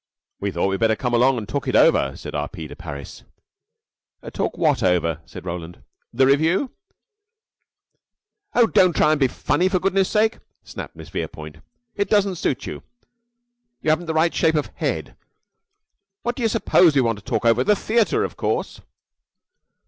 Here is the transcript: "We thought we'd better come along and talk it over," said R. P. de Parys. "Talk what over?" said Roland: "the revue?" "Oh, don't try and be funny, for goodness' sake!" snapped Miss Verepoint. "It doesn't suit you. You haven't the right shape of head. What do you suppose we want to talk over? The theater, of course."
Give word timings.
"We 0.39 0.49
thought 0.49 0.69
we'd 0.69 0.79
better 0.79 0.95
come 0.95 1.13
along 1.13 1.37
and 1.37 1.47
talk 1.47 1.67
it 1.67 1.75
over," 1.75 2.17
said 2.17 2.33
R. 2.33 2.47
P. 2.49 2.65
de 2.65 2.75
Parys. 2.75 3.21
"Talk 4.33 4.57
what 4.57 4.81
over?" 4.81 5.19
said 5.27 5.45
Roland: 5.45 5.83
"the 6.11 6.25
revue?" 6.25 6.71
"Oh, 8.55 8.65
don't 8.65 8.95
try 8.95 9.11
and 9.11 9.19
be 9.19 9.27
funny, 9.27 9.69
for 9.69 9.77
goodness' 9.79 10.09
sake!" 10.09 10.39
snapped 10.63 10.95
Miss 10.95 11.09
Verepoint. 11.09 11.57
"It 11.95 12.09
doesn't 12.09 12.37
suit 12.37 12.65
you. 12.65 12.81
You 13.83 13.91
haven't 13.91 14.07
the 14.07 14.15
right 14.15 14.33
shape 14.33 14.55
of 14.55 14.71
head. 14.73 15.15
What 16.23 16.35
do 16.35 16.41
you 16.41 16.49
suppose 16.49 16.95
we 16.95 17.01
want 17.01 17.19
to 17.19 17.23
talk 17.23 17.45
over? 17.45 17.63
The 17.63 17.75
theater, 17.75 18.23
of 18.23 18.35
course." 18.35 18.81